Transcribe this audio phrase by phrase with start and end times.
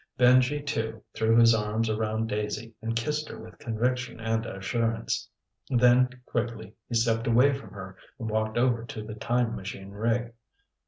[0.17, 5.29] Benji II threw his arms around Daisy and kissed her with conviction and assurance.
[5.69, 10.33] Then, quickly, he stepped away from her and walked over to the time machine rig.